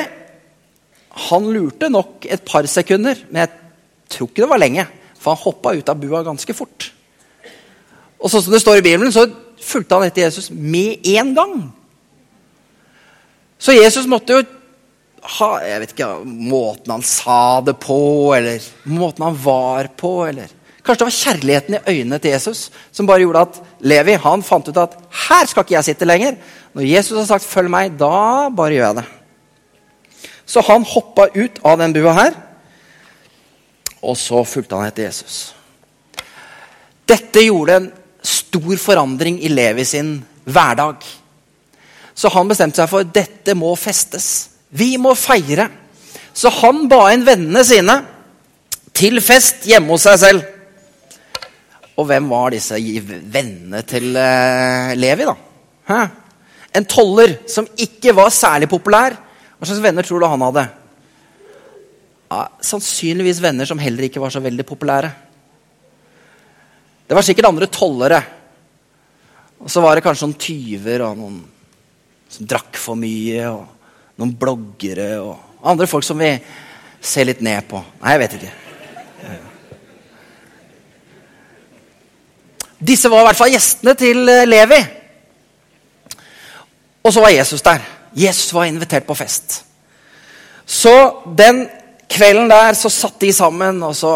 han 1.13 1.46
lurte 1.53 1.89
nok 1.93 2.25
et 2.25 2.41
par 2.46 2.65
sekunder, 2.70 3.20
men 3.29 3.43
jeg 3.43 3.51
tror 4.15 4.29
ikke 4.29 4.43
det 4.43 4.50
var 4.50 4.62
lenge. 4.62 4.88
For 5.20 5.34
han 5.34 5.43
hoppa 5.43 5.75
ut 5.77 5.89
av 5.91 6.00
bua 6.01 6.24
ganske 6.25 6.55
fort. 6.58 6.89
Og 8.20 8.32
sånn 8.32 8.43
som 8.46 8.55
det 8.55 8.63
står 8.63 8.82
i 8.82 8.86
Bibelen, 8.86 9.13
så 9.13 9.27
fulgte 9.63 10.00
han 10.00 10.08
etter 10.08 10.25
Jesus 10.25 10.50
med 10.51 11.05
en 11.13 11.32
gang. 11.38 11.55
Så 13.62 13.75
Jesus 13.75 14.10
måtte 14.10 14.36
jo 14.36 14.43
ha 15.38 15.50
jeg 15.63 15.79
vet 15.79 15.93
ikke, 15.93 16.10
måten 16.27 16.98
han 16.98 17.05
sa 17.08 17.62
det 17.63 17.77
på, 17.79 18.34
eller 18.36 18.65
måten 18.91 19.29
han 19.29 19.39
var 19.39 19.88
på. 20.00 20.17
eller... 20.27 20.51
Kanskje 20.84 21.00
det 21.00 21.08
var 21.08 21.15
kjærligheten 21.15 21.75
i 21.77 21.84
øynene 21.93 22.17
til 22.20 22.34
Jesus 22.34 22.65
som 22.91 23.08
bare 23.08 23.24
gjorde 23.24 23.46
at 23.46 23.60
Levi 23.88 24.17
han 24.20 24.41
fant 24.43 24.67
ut 24.67 24.79
at 24.82 24.98
her 25.29 25.48
skal 25.48 25.63
ikke 25.63 25.77
jeg 25.77 25.88
sitte 25.88 26.08
lenger. 26.10 26.36
Når 26.75 26.89
Jesus 26.89 27.20
har 27.22 27.29
sagt 27.29 27.48
'følg 27.48 27.72
meg', 27.72 27.96
da 27.96 28.50
bare 28.50 28.75
gjør 28.75 28.88
jeg 28.89 28.96
det. 29.00 29.05
Så 30.45 30.62
han 30.67 30.85
hoppa 30.88 31.29
ut 31.33 31.59
av 31.63 31.79
den 31.79 31.93
bua 31.95 32.13
her, 32.17 32.38
og 34.03 34.17
så 34.19 34.43
fulgte 34.47 34.75
han 34.75 34.89
etter 34.89 35.07
Jesus. 35.07 35.53
Dette 37.07 37.43
gjorde 37.45 37.77
en 37.79 37.91
stor 38.23 38.79
forandring 38.79 39.39
i 39.43 39.51
Levi 39.51 39.85
sin 39.88 40.17
hverdag. 40.43 41.03
Så 42.15 42.31
han 42.33 42.50
bestemte 42.50 42.81
seg 42.81 42.91
for 42.91 43.07
dette 43.07 43.55
må 43.57 43.73
festes. 43.79 44.27
Vi 44.69 44.95
må 45.01 45.13
feire. 45.17 45.69
Så 46.33 46.51
han 46.62 46.88
ba 46.89 47.07
inn 47.13 47.25
vennene 47.27 47.63
sine 47.67 47.97
til 48.93 49.21
fest 49.23 49.67
hjemme 49.69 49.93
hos 49.93 50.05
seg 50.07 50.19
selv. 50.21 50.50
Og 51.93 52.07
hvem 52.09 52.29
var 52.31 52.53
disse 52.53 52.77
vennene 52.77 53.83
til 53.85 54.15
eh, 54.17 54.93
Levi, 54.97 55.27
da? 55.29 55.35
Hæ? 55.89 56.00
En 56.73 56.88
toller 56.89 57.35
som 57.50 57.67
ikke 57.77 58.15
var 58.17 58.33
særlig 58.33 58.69
populær, 58.71 59.13
hva 59.63 59.70
slags 59.70 59.79
venner 59.79 60.03
tror 60.03 60.20
du 60.20 60.25
han 60.27 60.41
hadde? 60.43 60.62
Ja, 62.27 62.39
sannsynligvis 62.67 63.38
venner 63.39 63.63
som 63.70 63.79
heller 63.79 64.10
ikke 64.10 64.20
var 64.20 64.34
så 64.34 64.41
veldig 64.43 64.65
populære. 64.67 65.12
Det 67.08 67.15
var 67.15 67.24
sikkert 67.24 67.48
andre 67.48 67.70
tollere. 67.72 68.20
Og 69.63 69.72
så 69.72 69.79
var 69.79 69.96
det 69.96 70.03
kanskje 70.03 70.27
noen 70.27 70.41
tyver 70.43 71.05
og 71.08 71.15
noen 71.15 71.38
som 72.27 72.50
drakk 72.51 72.75
for 72.75 73.00
mye. 73.00 73.39
Og 73.53 74.20
noen 74.20 74.36
bloggere 74.36 75.08
og 75.24 75.63
andre 75.72 75.88
folk 75.88 76.03
som 76.03 76.20
vi 76.20 76.34
ser 77.00 77.32
litt 77.32 77.39
ned 77.39 77.63
på. 77.72 77.79
Nei, 78.03 78.17
jeg 78.17 78.24
vet 78.25 78.38
ikke. 78.41 78.53
Disse 82.84 83.08
var 83.08 83.24
i 83.24 83.29
hvert 83.29 83.39
fall 83.46 83.55
gjestene 83.55 83.96
til 83.96 84.27
eh, 84.27 84.43
Levi. 84.43 84.84
Og 87.00 87.15
så 87.15 87.24
var 87.24 87.32
Jesus 87.32 87.63
der. 87.63 87.92
Jesus 88.13 88.53
var 88.53 88.70
invitert 88.70 89.08
på 89.08 89.15
fest. 89.17 89.63
Så 90.65 90.93
den 91.38 91.65
kvelden 92.12 92.51
der 92.51 92.77
så 92.77 92.91
satt 92.93 93.20
de 93.22 93.32
sammen, 93.34 93.82
og 93.84 93.96
så 93.98 94.13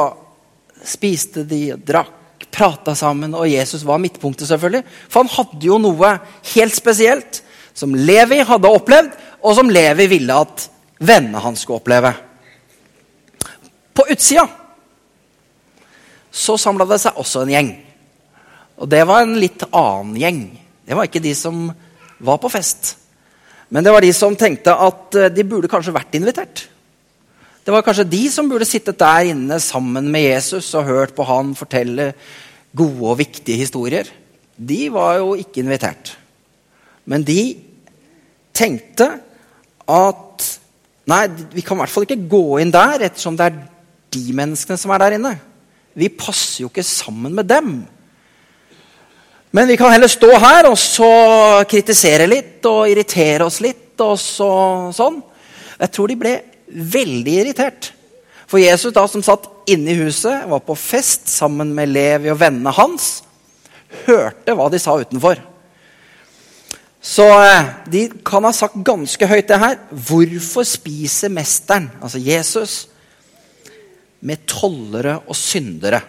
spiste 0.85 1.43
de 1.47 1.73
og 1.75 1.81
drakk, 1.87 2.13
prata 2.53 2.93
sammen, 2.97 3.35
og 3.35 3.49
Jesus 3.49 3.83
var 3.85 3.99
midtpunktet, 4.01 4.47
selvfølgelig. 4.49 4.83
For 5.09 5.23
han 5.23 5.33
hadde 5.33 5.67
jo 5.67 5.79
noe 5.81 6.13
helt 6.53 6.77
spesielt 6.77 7.41
som 7.77 7.93
Levi 7.93 8.39
hadde 8.45 8.71
opplevd, 8.73 9.11
og 9.43 9.57
som 9.57 9.69
Levi 9.69 10.07
ville 10.09 10.37
at 10.45 10.69
vennene 10.97 11.41
hans 11.43 11.65
skulle 11.65 11.81
oppleve. 11.81 12.13
På 13.93 14.05
utsida 14.09 14.47
så 16.37 16.57
samla 16.61 16.85
det 16.85 16.99
seg 17.01 17.17
også 17.17 17.43
en 17.43 17.51
gjeng. 17.53 17.69
Og 18.77 18.89
det 18.89 19.01
var 19.09 19.23
en 19.23 19.37
litt 19.41 19.63
annen 19.71 20.17
gjeng. 20.21 20.41
Det 20.85 20.97
var 20.97 21.09
ikke 21.09 21.23
de 21.23 21.33
som 21.37 21.67
var 22.21 22.37
på 22.41 22.51
fest. 22.53 22.93
Men 23.69 23.83
det 23.83 23.91
var 23.91 24.03
de 24.03 24.13
som 24.15 24.35
tenkte 24.39 24.73
at 24.73 25.17
eh, 25.19 25.31
de 25.33 25.45
burde 25.47 25.69
kanskje 25.71 25.95
vært 25.95 26.15
invitert. 26.19 26.67
Det 27.67 27.73
var 27.73 27.83
kanskje 27.83 28.07
de 28.07 28.21
som 28.31 28.47
burde 28.47 28.67
sittet 28.67 28.99
der 28.99 29.33
inne 29.33 29.59
sammen 29.59 30.07
med 30.11 30.23
Jesus 30.23 30.69
og 30.79 30.87
hørt 30.87 31.15
på 31.15 31.25
han 31.27 31.51
fortelle 31.57 32.13
gode 32.77 33.11
og 33.11 33.17
viktige 33.19 33.59
historier. 33.59 34.07
De 34.55 34.87
var 34.93 35.17
jo 35.19 35.33
ikke 35.35 35.61
invitert. 35.65 36.13
Men 37.05 37.25
de 37.27 37.41
tenkte 38.55 39.11
at 39.87 40.23
Nei, 41.07 41.21
vi 41.55 41.61
kan 41.63 41.77
i 41.77 41.79
hvert 41.79 41.91
fall 41.93 42.03
ikke 42.03 42.27
gå 42.27 42.57
inn 42.59 42.71
der, 42.73 43.05
ettersom 43.07 43.37
det 43.39 43.45
er 43.45 43.59
de 44.11 44.33
menneskene 44.35 44.75
som 44.75 44.91
er 44.91 44.99
der 44.99 45.13
inne. 45.15 45.29
Vi 45.95 46.09
passer 46.11 46.65
jo 46.65 46.67
ikke 46.67 46.83
sammen 46.83 47.31
med 47.37 47.47
dem. 47.47 47.69
Men 49.51 49.67
vi 49.67 49.77
kan 49.79 49.91
heller 49.93 50.11
stå 50.11 50.29
her 50.41 50.67
og 50.69 50.77
så 50.79 51.09
kritisere 51.69 52.27
litt 52.27 52.65
og 52.67 52.89
irritere 52.91 53.47
oss 53.47 53.61
litt. 53.63 53.83
og 53.97 54.17
så, 54.21 54.49
sånn. 54.93 55.21
Jeg 55.79 55.93
tror 55.93 56.11
de 56.11 56.17
ble 56.19 56.33
veldig 56.67 57.37
irritert. 57.41 57.91
For 58.47 58.61
Jesus, 58.61 58.93
da, 58.95 59.07
som 59.09 59.23
satt 59.25 59.47
inne 59.67 59.91
i 59.91 59.99
huset, 59.99 60.45
var 60.47 60.63
på 60.63 60.75
fest 60.77 61.27
sammen 61.31 61.73
med 61.75 61.91
Levi 61.91 62.31
og 62.31 62.39
vennene 62.39 62.71
hans, 62.75 63.23
hørte 64.05 64.55
hva 64.55 64.67
de 64.71 64.79
sa 64.79 64.95
utenfor. 64.99 65.41
Så 67.03 67.25
eh, 67.25 67.71
de 67.91 68.03
kan 68.25 68.43
ha 68.47 68.53
sagt 68.55 68.77
ganske 68.85 69.29
høyt 69.29 69.49
det 69.49 69.59
her. 69.61 69.79
Hvorfor 69.91 70.67
spiser 70.67 71.31
mesteren, 71.33 71.89
altså 72.03 72.19
Jesus, 72.21 72.77
med 74.19 74.45
tollere 74.49 75.19
og 75.25 75.35
syndere? 75.37 76.01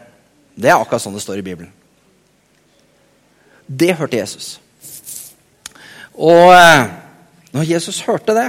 Det 0.58 0.70
er 0.70 0.78
akkurat 0.78 1.04
sånn 1.04 1.14
det 1.18 1.22
står 1.22 1.42
i 1.42 1.46
Bibelen. 1.46 1.77
Det 3.68 3.92
hørte 3.98 4.16
Jesus. 4.16 4.56
Og 6.16 6.50
eh, 6.56 6.88
når 7.52 7.68
Jesus 7.68 8.00
hørte 8.08 8.34
det, 8.34 8.48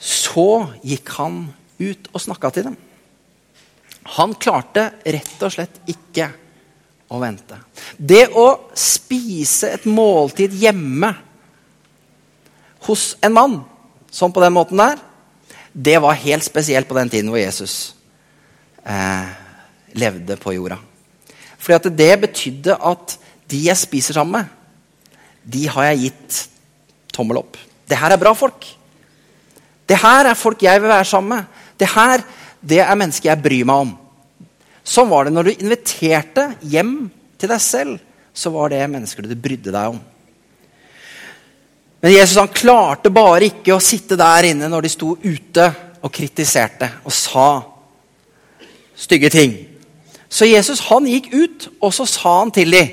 så 0.00 0.46
gikk 0.80 1.12
han 1.18 1.42
ut 1.80 2.08
og 2.12 2.22
snakka 2.24 2.50
til 2.54 2.70
dem. 2.70 2.78
Han 4.16 4.32
klarte 4.40 4.88
rett 5.04 5.42
og 5.44 5.52
slett 5.52 5.82
ikke 5.92 6.30
å 7.10 7.20
vente. 7.20 7.58
Det 7.96 8.30
å 8.38 8.46
spise 8.78 9.74
et 9.76 9.86
måltid 9.86 10.54
hjemme 10.56 11.12
hos 12.88 13.12
en 13.20 13.36
mann, 13.36 13.58
sånn 14.10 14.32
på 14.32 14.42
den 14.42 14.56
måten 14.56 14.80
der, 14.80 14.98
det 15.72 16.00
var 16.02 16.18
helt 16.18 16.42
spesielt 16.46 16.88
på 16.88 16.96
den 16.96 17.10
tiden 17.12 17.30
hvor 17.30 17.38
Jesus 17.38 17.92
eh, 18.82 19.28
levde 19.98 20.36
på 20.40 20.54
jorda. 20.54 20.78
Fordi 21.60 21.76
at 21.76 21.88
det 21.96 22.12
betydde 22.24 22.76
at 22.76 23.16
de 23.50 23.64
jeg 23.66 23.78
spiser 23.78 24.16
sammen 24.16 24.40
med, 24.40 24.56
de 25.44 25.66
har 25.72 25.90
jeg 25.90 26.04
gitt 26.06 26.42
tommel 27.14 27.40
opp. 27.40 27.56
Det 27.88 27.98
her 27.98 28.14
er 28.14 28.20
bra 28.20 28.32
folk. 28.36 28.66
Det 29.88 29.98
her 29.98 30.28
er 30.30 30.38
folk 30.38 30.62
jeg 30.62 30.80
vil 30.82 30.92
være 30.92 31.08
sammen 31.08 31.40
med. 31.40 31.64
Det 31.80 31.88
her 31.90 32.22
det 32.60 32.82
er 32.84 32.98
mennesker 32.98 33.30
jeg 33.32 33.42
bryr 33.42 33.66
meg 33.66 33.86
om. 33.86 33.90
Sånn 34.84 35.08
var 35.10 35.26
det 35.26 35.34
når 35.34 35.48
du 35.48 35.64
inviterte 35.64 36.46
hjem 36.68 36.94
til 37.40 37.50
deg 37.50 37.62
selv. 37.64 37.98
Så 38.36 38.52
var 38.54 38.70
det 38.72 38.84
mennesker 38.90 39.26
du 39.26 39.34
brydde 39.34 39.72
deg 39.74 39.96
om. 39.96 39.98
Men 42.00 42.14
Jesus 42.14 42.38
han 42.40 42.52
klarte 42.52 43.12
bare 43.12 43.50
ikke 43.50 43.74
å 43.74 43.82
sitte 43.82 44.16
der 44.16 44.52
inne 44.52 44.70
når 44.72 44.86
de 44.86 44.92
sto 44.92 45.12
ute 45.20 45.66
og 46.00 46.12
kritiserte 46.14 46.88
og 47.04 47.12
sa 47.12 47.48
stygge 48.96 49.32
ting. 49.32 49.56
Så 50.30 50.46
Jesus 50.46 50.84
han 50.86 51.08
gikk 51.10 51.32
ut, 51.34 51.68
og 51.82 51.92
så 51.94 52.06
sa 52.06 52.36
han 52.38 52.52
til 52.54 52.70
dem 52.70 52.92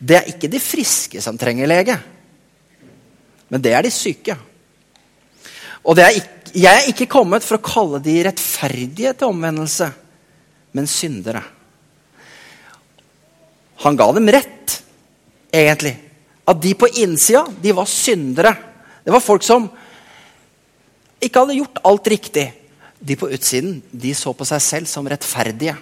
Det 0.00 0.16
er 0.16 0.30
ikke 0.32 0.50
de 0.50 0.58
friske 0.62 1.22
som 1.22 1.38
trenger 1.38 1.68
lege, 1.70 1.96
men 3.50 3.62
det 3.62 3.74
er 3.74 3.84
de 3.84 3.90
syke. 3.92 4.36
Og 5.84 5.98
er 5.98 6.16
ikke, 6.18 6.52
jeg 6.54 6.70
er 6.70 6.88
ikke 6.90 7.08
kommet 7.10 7.44
for 7.46 7.58
å 7.58 7.64
kalle 7.64 8.00
de 8.02 8.14
rettferdige 8.26 9.12
til 9.18 9.32
omvendelse, 9.32 9.90
men 10.76 10.88
syndere. 10.88 11.42
Han 13.84 13.96
ga 13.96 14.06
dem 14.12 14.28
rett, 14.32 14.76
egentlig. 15.52 15.94
At 16.48 16.60
de 16.62 16.74
på 16.74 16.88
innsida, 17.00 17.44
de 17.62 17.74
var 17.76 17.88
syndere. 17.88 18.54
Det 19.04 19.12
var 19.14 19.24
folk 19.24 19.44
som 19.46 19.68
ikke 21.20 21.44
hadde 21.44 21.58
gjort 21.60 21.80
alt 21.88 22.10
riktig. 22.12 22.46
De 23.00 23.16
på 23.16 23.30
utsiden 23.32 23.78
de 23.90 24.12
så 24.16 24.32
på 24.36 24.46
seg 24.48 24.64
selv 24.64 24.90
som 24.90 25.08
rettferdige. 25.08 25.76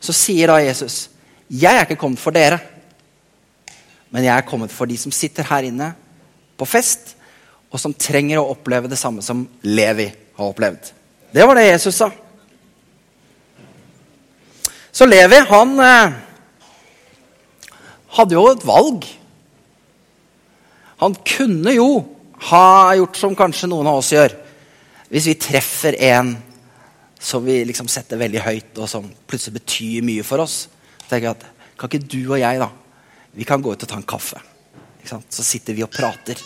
Så 0.00 0.12
sier 0.16 0.48
da 0.48 0.58
Jesus, 0.64 1.08
'Jeg 1.50 1.76
er 1.76 1.84
ikke 1.84 2.00
kommet 2.00 2.18
for 2.18 2.30
dere, 2.30 2.58
men 4.10 4.24
jeg 4.24 4.36
er 4.36 4.48
kommet 4.48 4.72
for 4.72 4.86
de 4.86 4.96
som 4.96 5.12
sitter 5.12 5.42
her 5.42 5.62
inne 5.62 5.94
på 6.56 6.64
fest, 6.64 7.16
og 7.70 7.80
som 7.80 7.94
trenger 7.94 8.38
å 8.38 8.50
oppleve 8.50 8.88
det 8.88 8.98
samme 8.98 9.22
som 9.22 9.48
Levi 9.62 10.12
har 10.36 10.44
opplevd.' 10.44 10.92
Det 11.32 11.46
var 11.46 11.54
det 11.54 11.70
Jesus 11.70 11.94
sa. 11.94 12.10
Så 14.92 15.06
Levi, 15.06 15.38
han 15.46 15.78
eh, 15.78 16.12
hadde 18.16 18.34
jo 18.34 18.46
et 18.50 18.66
valg. 18.66 19.06
Han 21.00 21.14
kunne 21.14 21.74
jo 21.76 21.90
ha 22.50 22.94
gjort 22.98 23.16
som 23.16 23.36
kanskje 23.38 23.70
noen 23.70 23.86
av 23.86 24.00
oss 24.00 24.10
gjør. 24.12 24.34
Hvis 25.10 25.28
vi 25.30 25.36
treffer 25.38 25.96
en 26.10 26.34
som 27.20 27.44
vi 27.44 27.58
liksom 27.68 27.88
setter 27.90 28.20
veldig 28.20 28.40
høyt, 28.40 28.78
og 28.80 28.88
som 28.88 29.08
plutselig 29.28 29.60
betyr 29.60 30.06
mye 30.06 30.24
for 30.24 30.42
oss. 30.42 30.64
Tenker 31.06 31.28
jeg 31.28 31.36
at, 31.36 31.48
Kan 31.80 31.88
ikke 31.88 32.08
du 32.12 32.20
og 32.34 32.40
jeg 32.40 32.60
da, 32.60 32.66
vi 33.32 33.44
kan 33.48 33.62
gå 33.64 33.72
ut 33.72 33.84
og 33.84 33.88
ta 33.88 33.96
en 33.96 34.08
kaffe? 34.08 34.40
Så 35.04 35.44
sitter 35.44 35.72
vi 35.76 35.84
og 35.84 35.92
prater. 35.92 36.36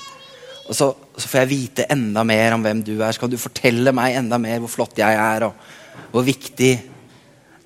Og 0.68 0.76
så, 0.76 0.92
så, 1.16 1.26
får 1.26 1.42
jeg 1.42 1.50
vite 1.50 1.86
enda 1.90 2.22
mer 2.24 2.54
om 2.54 2.62
hvem 2.62 2.84
du 2.86 2.94
er. 3.00 3.12
Så 3.12 3.20
kan 3.20 3.32
du 3.32 3.36
fortelle 3.40 3.92
meg 3.96 4.14
enda 4.20 4.38
mer 4.40 4.62
hvor 4.62 4.70
flott 4.72 4.98
jeg 4.98 5.18
er, 5.18 5.48
og 5.48 6.14
hvor 6.14 6.24
viktig 6.26 6.70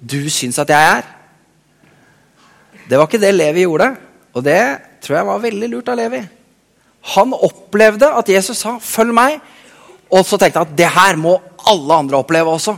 du 0.01 0.19
syns 0.33 0.59
at 0.63 0.73
jeg 0.73 0.97
er. 0.97 1.13
Det 2.89 2.97
var 2.97 3.05
ikke 3.05 3.21
det 3.21 3.35
Levi 3.37 3.67
gjorde, 3.67 3.93
og 4.33 4.45
det 4.47 4.61
tror 5.05 5.19
jeg 5.19 5.29
var 5.29 5.45
veldig 5.45 5.71
lurt 5.75 5.93
av 5.93 6.01
Levi. 6.01 6.23
Han 7.15 7.37
opplevde 7.37 8.09
at 8.17 8.29
Jesus 8.29 8.59
sa 8.65 8.79
'følg 8.81 9.13
meg', 9.13 9.41
og 10.11 10.25
så 10.25 10.39
tenkte 10.39 10.59
han 10.59 10.69
at 10.69 10.79
det 10.79 10.89
her 10.89 11.17
må 11.17 11.37
alle 11.69 11.95
andre 11.95 12.17
oppleve 12.17 12.51
også. 12.51 12.77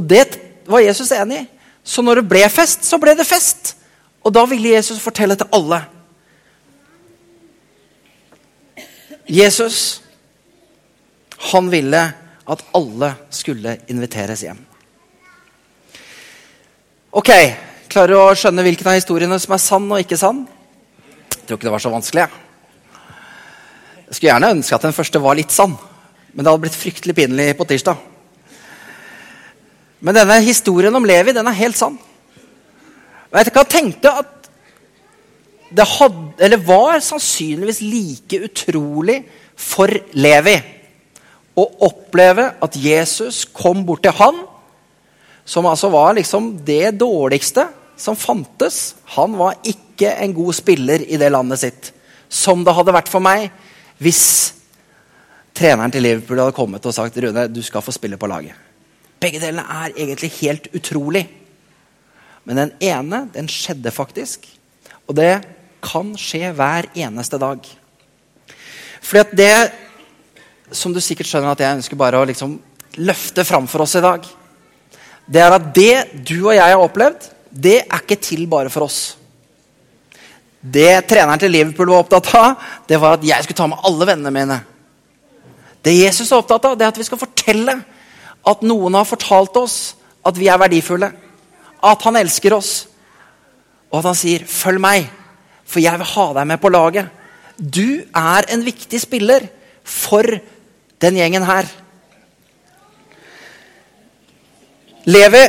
Og 0.00 0.06
det 0.08 0.24
var 0.70 0.80
Jesus 0.80 1.12
enig 1.12 1.42
i. 1.42 1.48
Så 1.84 2.02
når 2.04 2.20
det 2.20 2.28
ble 2.32 2.42
fest, 2.52 2.84
så 2.88 2.98
ble 3.00 3.12
det 3.16 3.28
fest. 3.28 3.74
Og 4.24 4.32
da 4.32 4.44
ville 4.48 4.74
Jesus 4.74 5.00
fortelle 5.00 5.36
til 5.36 5.48
alle. 5.56 5.80
Jesus, 9.30 10.00
han 11.52 11.68
ville 11.72 12.02
at 12.50 12.64
alle 12.74 13.14
skulle 13.30 13.78
inviteres 13.92 14.42
hjem. 14.48 14.64
Ok, 17.10 17.30
Klarer 17.90 18.14
du 18.14 18.20
å 18.22 18.34
skjønne 18.38 18.62
hvilken 18.62 18.86
av 18.86 18.94
historiene 18.94 19.36
som 19.42 19.56
er 19.56 19.62
sann 19.62 19.88
og 19.90 19.98
ikke 19.98 20.18
sann? 20.18 20.44
Jeg 21.32 21.40
tror 21.42 21.58
ikke 21.58 21.66
det 21.66 21.72
var 21.74 21.82
så 21.82 21.90
vanskelig. 21.90 22.26
Jeg 24.04 24.14
skulle 24.14 24.28
gjerne 24.28 24.50
ønske 24.54 24.76
at 24.76 24.84
den 24.86 24.94
første 24.94 25.22
var 25.22 25.34
litt 25.38 25.50
sann, 25.54 25.74
men 26.30 26.44
det 26.44 26.52
hadde 26.52 26.62
blitt 26.68 26.78
fryktelig 26.78 27.16
pinlig 27.18 27.48
på 27.58 27.66
tirsdag. 27.66 27.98
Men 30.00 30.16
denne 30.16 30.40
historien 30.44 30.94
om 30.96 31.06
Levi 31.06 31.34
den 31.36 31.48
er 31.48 31.58
helt 31.60 31.78
sann. 31.78 31.98
Jeg 33.30 33.52
kan 33.54 33.68
tenke 33.68 34.10
at 34.10 34.36
det 35.70 35.86
hadde, 35.86 36.56
var 36.66 36.98
sannsynligvis 37.04 37.78
like 37.84 38.40
utrolig 38.48 39.20
for 39.54 39.92
Levi 40.18 40.56
å 41.58 41.66
oppleve 41.86 42.46
at 42.64 42.78
Jesus 42.78 43.44
kom 43.54 43.84
bort 43.86 44.02
til 44.06 44.16
han, 44.18 44.40
som 45.46 45.66
altså 45.66 45.90
var 45.92 46.16
liksom 46.18 46.52
det 46.66 46.96
dårligste 46.98 47.66
som 48.00 48.16
fantes, 48.16 48.96
han 49.16 49.36
var 49.38 49.58
ikke 49.66 50.14
en 50.24 50.34
god 50.34 50.56
spiller 50.56 51.04
i 51.04 51.18
det 51.20 51.28
landet 51.30 51.60
sitt. 51.60 51.90
Som 52.30 52.64
det 52.64 52.74
hadde 52.74 52.94
vært 52.94 53.10
for 53.10 53.22
meg 53.22 53.50
hvis 54.00 54.24
treneren 55.56 55.92
til 55.92 56.06
Liverpool 56.06 56.40
hadde 56.40 56.56
kommet 56.56 56.86
og 56.86 56.94
sagt 56.96 57.18
Rune, 57.20 57.48
du 57.52 57.60
skal 57.66 57.84
få 57.84 57.92
spille 57.92 58.16
på 58.16 58.30
laget. 58.30 58.69
Begge 59.20 59.40
delene 59.42 59.66
er 59.84 59.92
egentlig 59.94 60.32
helt 60.40 60.70
utrolig. 60.76 61.26
Men 62.48 62.64
den 62.64 62.72
ene 62.82 63.26
den 63.34 63.50
skjedde 63.52 63.92
faktisk. 63.92 64.46
Og 65.08 65.16
det 65.18 65.42
kan 65.84 66.14
skje 66.18 66.52
hver 66.56 66.88
eneste 66.96 67.38
dag. 67.40 67.60
Fordi 69.00 69.20
at 69.22 69.36
det 69.36 70.76
som 70.76 70.94
du 70.94 71.00
sikkert 71.02 71.28
skjønner 71.28 71.52
at 71.52 71.62
jeg 71.62 71.80
ønsker 71.80 71.98
bare 71.98 72.20
å 72.20 72.28
liksom 72.28 72.56
løfte 73.00 73.44
fram 73.46 73.66
for 73.70 73.84
oss 73.84 73.96
i 73.98 74.04
dag, 74.04 74.26
det 75.30 75.42
er 75.42 75.54
at 75.56 75.70
det 75.74 75.94
du 76.26 76.36
og 76.40 76.54
jeg 76.54 76.66
har 76.66 76.82
opplevd, 76.82 77.28
det 77.50 77.80
er 77.82 78.02
ikke 78.02 78.18
til 78.22 78.46
bare 78.50 78.70
for 78.70 78.86
oss. 78.86 79.00
Det 80.60 81.06
treneren 81.08 81.40
til 81.40 81.54
Liverpool 81.54 81.90
var 81.90 82.04
opptatt 82.04 82.28
av, 82.36 82.66
det 82.86 82.98
var 83.00 83.16
at 83.16 83.24
jeg 83.24 83.46
skulle 83.46 83.58
ta 83.58 83.68
med 83.70 83.80
alle 83.88 84.08
vennene 84.10 84.34
mine. 84.34 84.58
Det 85.80 85.94
Jesus 85.96 86.28
er 86.28 86.42
opptatt 86.42 86.66
av, 86.68 86.76
det 86.76 86.84
er 86.84 86.92
at 86.92 87.00
vi 87.00 87.06
skal 87.08 87.20
fortelle 87.20 87.78
at 88.46 88.62
noen 88.66 88.96
har 88.96 89.08
fortalt 89.08 89.56
oss 89.60 89.78
at 90.26 90.36
vi 90.38 90.48
er 90.48 90.60
verdifulle. 90.60 91.10
At 91.84 92.02
han 92.06 92.18
elsker 92.20 92.54
oss. 92.56 92.86
Og 93.90 94.00
at 94.00 94.10
han 94.10 94.14
sier 94.14 94.44
'følg 94.44 94.80
meg', 94.80 95.10
for 95.64 95.80
jeg 95.80 95.98
vil 95.98 96.06
ha 96.06 96.32
deg 96.32 96.46
med 96.46 96.60
på 96.60 96.68
laget. 96.68 97.08
Du 97.58 98.04
er 98.14 98.42
en 98.48 98.64
viktig 98.64 99.00
spiller 99.00 99.48
for 99.84 100.22
den 101.00 101.16
gjengen 101.16 101.44
her. 101.44 101.66
Levi 105.04 105.44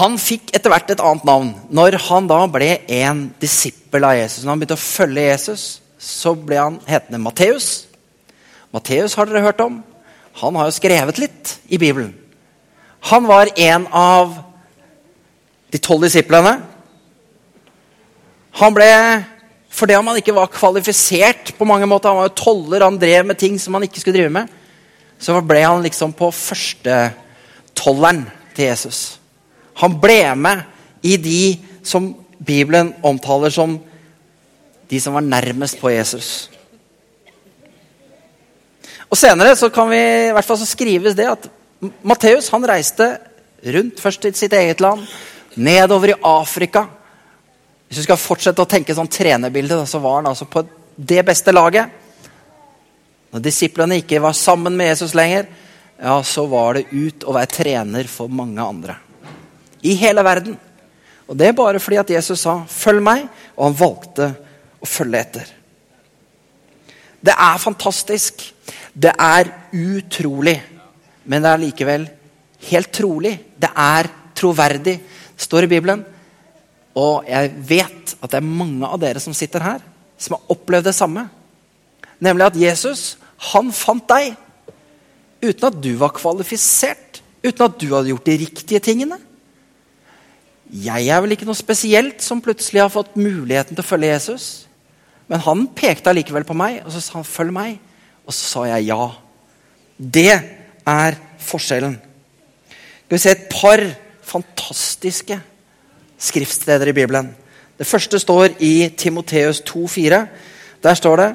han 0.00 0.16
fikk 0.20 0.52
etter 0.54 0.70
hvert 0.72 0.90
et 0.92 1.02
annet 1.02 1.24
navn. 1.24 1.54
Når 1.68 1.98
han 2.08 2.28
da 2.30 2.46
ble 2.46 2.78
en 3.02 3.34
disippel 3.40 4.04
av 4.06 4.16
Jesus, 4.16 4.44
når 4.44 4.50
han 4.50 4.62
begynte 4.62 4.78
å 4.78 4.84
følge 4.84 5.26
Jesus, 5.26 5.64
så 5.98 6.34
ble 6.34 6.56
han 6.56 6.78
hetende 6.86 7.20
Matteus. 7.20 7.86
Matteus 8.72 9.16
har 9.18 9.28
dere 9.28 9.44
hørt 9.44 9.60
om. 9.60 9.80
Han 10.38 10.56
har 10.56 10.68
jo 10.68 10.76
skrevet 10.78 11.18
litt 11.18 11.56
i 11.68 11.78
Bibelen. 11.80 12.14
Han 13.10 13.26
var 13.26 13.50
en 13.56 13.86
av 13.96 14.36
de 15.70 15.78
tolv 15.82 16.06
disiplene. 16.06 16.58
Han 18.60 18.74
ble 18.76 18.90
fordi 19.70 19.94
om 19.94 20.08
han 20.10 20.18
ikke 20.18 20.34
var 20.34 20.50
kvalifisert 20.50 21.52
på 21.56 21.66
mange 21.68 21.86
måter, 21.88 22.10
han 22.10 22.18
var 22.18 22.28
jo 22.28 22.38
toller, 22.42 22.82
han 22.82 22.98
drev 22.98 23.28
med 23.28 23.38
ting 23.38 23.54
som 23.60 23.76
han 23.76 23.86
ikke 23.86 24.02
skulle 24.02 24.18
drive 24.18 24.32
med, 24.34 24.50
så 25.20 25.36
ble 25.46 25.62
han 25.62 25.84
liksom 25.84 26.12
på 26.16 26.30
førstetolleren 26.34 28.24
til 28.56 28.66
Jesus. 28.66 29.20
Han 29.78 29.94
ble 30.02 30.34
med 30.36 30.66
i 31.06 31.14
de 31.22 31.42
som 31.86 32.10
Bibelen 32.42 32.90
omtaler 33.06 33.52
som 33.54 33.78
de 34.90 35.00
som 35.00 35.14
var 35.14 35.22
nærmest 35.22 35.78
på 35.80 35.92
Jesus. 35.94 36.50
Og 39.10 39.18
Senere 39.18 39.56
så 39.58 39.70
kan 39.74 39.90
vi, 39.90 39.98
i 40.28 40.32
hvert 40.34 40.46
fall 40.46 40.58
så 40.60 40.68
skrives 40.68 41.16
det 41.18 41.26
at 41.26 41.48
Matteus 42.06 42.50
han 42.52 42.64
reiste 42.68 43.08
rundt 43.74 44.00
først 44.00 44.22
til 44.22 44.36
sitt 44.36 44.54
eget 44.56 44.80
land, 44.80 45.02
nedover 45.56 46.12
i 46.12 46.20
Afrika 46.24 46.86
hvis 47.90 48.04
du 48.04 48.06
skal 48.06 48.20
fortsette 48.22 48.62
å 48.62 48.70
tenke 48.70 48.94
sånn 48.94 49.08
trenerbilde, 49.10 49.80
så 49.82 49.98
var 49.98 50.20
han 50.20 50.28
altså 50.30 50.46
på 50.46 50.60
det 50.94 51.24
beste 51.26 51.50
laget. 51.50 51.90
Når 53.34 53.42
disiplene 53.42 53.96
ikke 53.98 54.20
var 54.22 54.36
sammen 54.38 54.76
med 54.78 54.92
Jesus 54.92 55.10
lenger, 55.18 55.48
ja, 55.98 56.14
så 56.22 56.44
var 56.46 56.78
det 56.78 56.84
ut 56.92 57.26
å 57.26 57.34
være 57.34 57.50
trener 57.50 58.06
for 58.06 58.30
mange 58.30 58.62
andre. 58.62 58.94
I 59.82 59.96
hele 59.98 60.22
verden. 60.22 60.54
Og 61.26 61.34
det 61.34 61.48
er 61.48 61.58
bare 61.58 61.82
fordi 61.82 61.98
at 61.98 62.12
Jesus 62.14 62.46
sa 62.46 62.60
'følg 62.62 63.02
meg', 63.02 63.26
og 63.56 63.64
han 63.64 63.80
valgte 63.80 64.34
å 64.78 64.86
følge 64.86 65.18
etter. 65.18 65.46
Det 67.26 67.34
er 67.34 67.58
fantastisk. 67.58 68.54
Det 68.94 69.12
er 69.14 69.52
utrolig. 69.72 70.56
Men 71.24 71.42
det 71.42 71.50
er 71.50 71.62
likevel 71.64 72.08
helt 72.70 72.92
trolig. 72.92 73.34
Det 73.60 73.70
er 73.76 74.08
troverdig. 74.34 74.96
Det 75.00 75.46
står 75.46 75.66
i 75.66 75.72
Bibelen 75.74 76.04
og 76.98 77.26
jeg 77.28 77.50
vet 77.68 78.14
at 78.18 78.32
det 78.32 78.38
er 78.40 78.46
mange 78.46 78.86
av 78.86 78.98
dere 79.02 79.22
som 79.22 79.34
sitter 79.36 79.62
her, 79.62 79.82
som 80.18 80.36
har 80.36 80.54
opplevd 80.54 80.88
det 80.90 80.96
samme. 80.96 81.26
Nemlig 82.20 82.48
at 82.48 82.58
Jesus, 82.58 83.02
han 83.52 83.70
fant 83.72 84.06
deg 84.10 84.34
uten 85.40 85.68
at 85.70 85.78
du 85.80 85.92
var 86.00 86.14
kvalifisert. 86.16 87.22
Uten 87.40 87.64
at 87.64 87.78
du 87.80 87.86
hadde 87.94 88.10
gjort 88.10 88.26
de 88.28 88.40
riktige 88.42 88.82
tingene. 88.84 89.16
Jeg 90.70 91.08
er 91.08 91.22
vel 91.22 91.32
ikke 91.34 91.46
noe 91.48 91.58
spesielt 91.58 92.20
som 92.22 92.42
plutselig 92.44 92.82
har 92.82 92.92
fått 92.92 93.16
muligheten 93.18 93.72
til 93.72 93.82
å 93.82 93.86
følge 93.86 94.10
Jesus. 94.10 94.48
Men 95.30 95.40
han 95.46 95.64
pekte 95.74 96.12
allikevel 96.12 96.44
på 96.46 96.58
meg, 96.58 96.82
og 96.84 96.92
så 96.92 97.00
sa 97.00 97.18
han 97.18 97.24
'følg 97.24 97.54
meg'. 97.54 97.78
Og 98.26 98.34
så 98.34 98.44
sa 98.44 98.64
jeg 98.70 98.90
ja. 98.90 99.10
Det 99.96 100.32
er 100.86 101.18
forskjellen. 101.44 101.96
Skal 103.04 103.16
vi 103.16 103.22
se 103.22 103.32
et 103.34 103.48
par 103.50 103.82
fantastiske 104.30 105.40
skriftsteder 106.20 106.90
i 106.90 106.94
Bibelen. 106.94 107.32
Det 107.78 107.88
første 107.88 108.20
står 108.20 108.56
i 108.60 108.90
Timoteus 108.96 109.62
2,4. 109.66 110.24
Der 110.82 110.94
står 110.94 111.16
det 111.16 111.28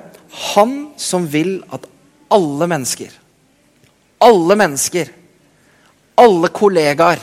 Han 0.55 0.91
som 0.97 1.27
vil 1.31 1.63
at 1.73 1.85
alle 2.31 2.67
mennesker, 2.67 3.11
alle 4.21 4.55
mennesker, 4.55 5.09
alle 6.17 6.49
kollegaer, 6.49 7.21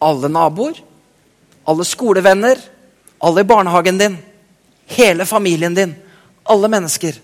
alle 0.00 0.28
naboer, 0.28 0.78
alle 1.66 1.84
skolevenner, 1.84 2.60
alle 3.20 3.42
i 3.42 3.48
barnehagen 3.48 3.98
din, 3.98 4.16
hele 4.86 5.26
familien 5.26 5.74
din, 5.74 5.94
alle 6.44 6.68
mennesker 6.68 7.18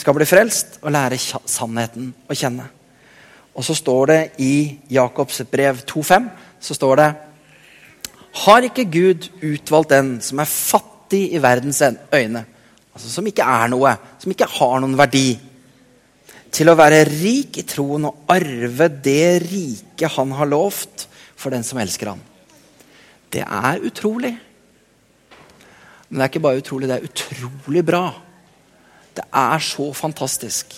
skal 0.00 0.16
bli 0.16 0.26
frelst 0.28 0.78
og 0.80 0.94
lære 0.94 1.18
sannheten 1.20 2.12
å 2.26 2.36
kjenne. 2.36 2.66
Og 3.54 3.66
så 3.66 3.74
står 3.76 4.10
det 4.10 4.20
i 4.40 4.54
Jakobs 4.94 5.42
brev 5.50 5.82
2,5 5.84 6.30
så 6.60 6.76
står 6.76 7.00
det 7.00 7.10
har 8.44 8.66
ikke 8.66 8.86
Gud 8.92 9.26
utvalgt 9.42 9.90
den 9.90 10.10
som 10.22 10.40
er 10.42 10.48
fattig 10.48 11.24
i 11.34 11.42
verdens 11.42 11.80
øyne, 11.82 12.44
altså 12.94 13.10
som 13.10 13.26
ikke 13.26 13.46
er 13.46 13.72
noe, 13.72 13.96
som 14.22 14.30
ikke 14.30 14.48
har 14.58 14.78
noen 14.82 14.94
verdi, 14.98 15.34
til 16.50 16.70
å 16.70 16.76
være 16.78 17.04
rik 17.08 17.60
i 17.62 17.66
troen 17.66 18.08
og 18.08 18.30
arve 18.30 18.88
det 19.02 19.42
rike 19.44 20.10
han 20.16 20.32
har 20.38 20.50
lovt 20.50 21.06
for 21.38 21.54
den 21.54 21.66
som 21.66 21.78
elsker 21.82 22.12
ham? 22.12 22.22
Det 23.30 23.42
er 23.44 23.84
utrolig. 23.86 24.32
Men 26.08 26.18
det 26.18 26.24
er 26.24 26.32
ikke 26.32 26.42
bare 26.42 26.62
utrolig, 26.62 26.88
det 26.90 26.98
er 26.98 27.06
utrolig 27.06 27.84
bra. 27.86 28.04
Det 29.20 29.26
er 29.36 29.60
så 29.60 29.90
fantastisk. 29.92 30.72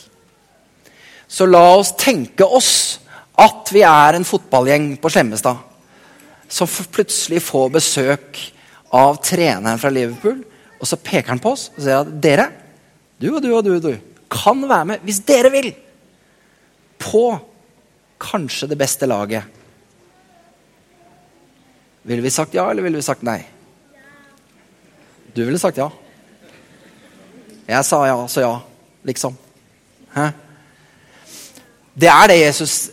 Så 1.31 1.47
la 1.47 1.63
oss 1.77 1.95
tenke 1.95 2.43
oss 2.45 2.73
at 3.39 3.71
vi 3.73 3.85
er 3.87 4.19
en 4.19 4.27
fotballgjeng 4.27 4.97
på 5.01 5.11
Slemmestad 5.13 5.61
som 6.53 6.69
plutselig 6.93 7.41
får 7.47 7.71
besøk 7.73 8.41
av 8.93 9.21
treneren 9.25 9.79
fra 9.81 9.93
Liverpool. 9.95 10.43
Og 10.83 10.91
så 10.91 10.99
peker 10.99 11.33
han 11.33 11.41
på 11.41 11.55
oss 11.55 11.69
og 11.77 11.81
sier 11.85 12.03
at 12.03 12.11
dere, 12.25 12.49
du 13.23 13.31
og 13.31 13.41
du 13.45 13.53
og 13.55 13.63
du, 13.65 13.77
du 13.79 13.95
kan 14.33 14.67
være 14.67 14.89
med, 14.91 15.07
hvis 15.07 15.23
dere 15.29 15.53
vil, 15.55 15.71
på 16.99 17.25
kanskje 18.23 18.73
det 18.73 18.79
beste 18.81 19.07
laget. 19.07 19.47
Ville 22.03 22.25
vi 22.25 22.35
sagt 22.35 22.59
ja, 22.59 22.67
eller 22.71 22.83
ville 22.83 22.99
vi 22.99 23.07
sagt 23.07 23.23
nei? 23.23 23.39
Du 25.33 25.45
ville 25.47 25.61
sagt 25.63 25.79
ja. 25.79 25.89
Jeg 27.69 27.85
sa 27.87 28.01
ja, 28.07 28.17
så 28.29 28.41
ja, 28.45 28.55
liksom. 29.05 29.37
Hæ? 30.15 30.31
Det 31.95 32.09
er 32.09 32.29
det 32.29 32.41
Jesus 32.41 32.91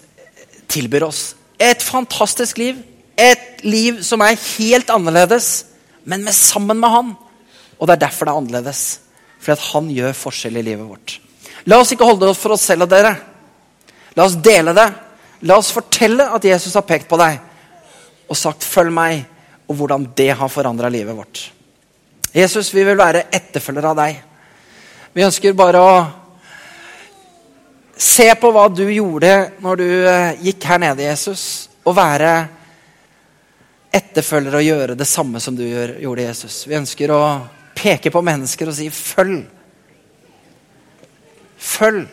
tilbyr 0.67 1.07
oss. 1.07 1.35
Et 1.59 1.81
fantastisk 1.83 2.57
liv 2.57 2.77
et 3.19 3.63
liv 3.67 3.99
som 4.05 4.21
er 4.23 4.37
helt 4.55 4.91
annerledes, 4.93 5.65
men 6.07 6.23
med 6.23 6.35
sammen 6.35 6.79
med 6.79 6.93
han. 6.93 7.11
Og 7.79 7.87
det 7.87 7.97
er 7.97 8.05
derfor 8.05 8.27
det 8.27 8.33
er 8.33 8.41
annerledes. 8.41 8.83
Fordi 9.39 9.67
han 9.73 9.91
gjør 9.95 10.15
forskjell 10.17 10.59
i 10.59 10.63
livet 10.65 10.87
vårt. 10.87 11.17
La 11.67 11.79
oss 11.79 11.91
ikke 11.93 12.07
holde 12.07 12.27
det 12.27 12.37
for 12.39 12.55
oss 12.55 12.65
selv 12.69 12.87
og 12.87 12.91
dere. 12.91 13.13
La 14.15 14.25
oss 14.25 14.37
dele 14.43 14.73
det. 14.75 14.87
La 15.47 15.59
oss 15.59 15.71
fortelle 15.75 16.27
at 16.35 16.47
Jesus 16.47 16.75
har 16.75 16.87
pekt 16.87 17.07
på 17.11 17.19
deg 17.19 17.39
og 18.29 18.37
sagt 18.37 18.63
'følg 18.63 18.91
meg', 18.93 19.25
og 19.67 19.75
hvordan 19.75 20.11
det 20.15 20.35
har 20.37 20.47
forandra 20.47 20.89
livet 20.89 21.15
vårt. 21.15 21.51
Jesus, 22.35 22.73
vi 22.73 22.83
vil 22.83 22.97
være 22.97 23.23
etterfølgere 23.33 23.89
av 23.89 23.95
deg. 23.95 24.21
Vi 25.13 25.25
ønsker 25.25 25.55
bare 25.57 25.79
å 25.81 25.93
se 27.97 28.27
på 28.37 28.51
hva 28.53 28.67
du 28.69 28.85
gjorde 28.93 29.31
når 29.63 29.79
du 29.81 29.87
eh, 29.89 30.41
gikk 30.45 30.67
her 30.69 30.81
nede, 30.83 31.07
Jesus, 31.07 31.43
og 31.81 31.95
være 31.97 32.33
etterfølger 33.89 34.59
og 34.59 34.67
gjøre 34.67 34.97
det 34.99 35.07
samme 35.09 35.41
som 35.41 35.55
du 35.57 35.63
gjorde, 35.65 36.27
Jesus. 36.27 36.61
Vi 36.69 36.77
ønsker 36.77 37.09
å 37.09 37.23
peke 37.73 38.11
på 38.13 38.21
mennesker 38.21 38.69
og 38.69 38.77
si 38.77 38.89
'følg'. 38.89 39.47
Følg. 41.57 42.05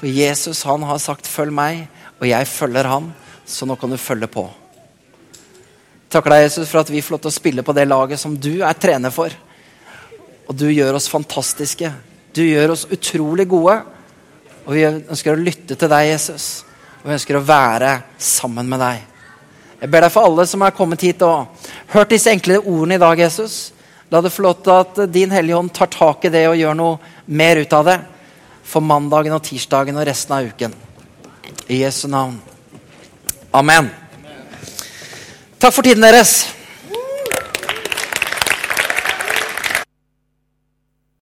For 0.00 0.10
Jesus 0.10 0.64
han 0.66 0.82
har 0.82 0.98
sagt 0.98 1.30
'følg 1.30 1.54
meg', 1.54 1.86
og 2.18 2.26
jeg 2.28 2.48
følger 2.48 2.90
han, 2.90 3.12
så 3.46 3.66
nå 3.66 3.76
kan 3.76 3.90
du 3.90 3.96
følge 3.96 4.26
på. 4.26 4.50
Takker 6.10 6.30
deg, 6.30 6.42
Jesus, 6.42 6.68
for 6.68 6.80
at 6.80 6.90
vi 6.90 7.00
får 7.00 7.14
lov 7.14 7.20
til 7.20 7.30
å 7.30 7.38
spille 7.40 7.62
på 7.62 7.72
det 7.72 7.88
laget 7.88 8.20
som 8.20 8.36
du 8.36 8.62
er 8.62 8.74
trener 8.74 9.10
for. 9.10 9.30
Og 10.48 10.56
du 10.58 10.66
gjør 10.72 10.98
oss 10.98 11.10
fantastiske. 11.10 11.92
Du 12.34 12.42
gjør 12.42 12.74
oss 12.74 12.86
utrolig 12.90 13.46
gode. 13.50 13.78
Og 14.66 14.74
vi 14.76 14.84
ønsker 14.86 15.34
å 15.34 15.40
lytte 15.40 15.76
til 15.78 15.90
deg, 15.90 16.08
Jesus. 16.12 16.64
Og 17.02 17.10
vi 17.10 17.16
ønsker 17.16 17.38
å 17.38 17.46
være 17.46 17.96
sammen 18.22 18.68
med 18.70 18.82
deg. 18.82 19.08
Jeg 19.82 19.90
ber 19.90 20.04
deg 20.06 20.14
for 20.14 20.28
alle 20.28 20.46
som 20.46 20.62
er 20.62 20.74
kommet 20.76 21.02
hit 21.02 21.22
og 21.26 21.66
hørt 21.90 22.12
disse 22.14 22.30
enkle 22.30 22.60
ordene 22.60 22.94
i 22.94 23.02
dag, 23.02 23.18
Jesus. 23.18 23.72
La 24.12 24.20
det 24.22 24.30
få 24.30 24.44
lov 24.44 24.60
til 24.62 24.76
at 24.76 25.00
din 25.10 25.32
Hellige 25.34 25.58
Hånd 25.58 25.72
tar 25.74 25.90
tak 25.90 26.28
i 26.28 26.30
det 26.30 26.44
og 26.46 26.58
gjør 26.60 26.78
noe 26.78 26.98
mer 27.26 27.58
ut 27.58 27.74
av 27.74 27.88
det 27.88 27.98
for 28.62 28.84
mandagen 28.84 29.34
og 29.34 29.42
tirsdagen 29.42 29.98
og 29.98 30.06
resten 30.06 30.36
av 30.36 30.46
uken. 30.46 30.74
I 31.66 31.82
Jesu 31.82 32.06
navn. 32.12 32.38
Amen. 33.52 33.90
Takk 35.58 35.74
for 35.74 35.82
tiden 35.82 36.04
deres. 36.04 36.61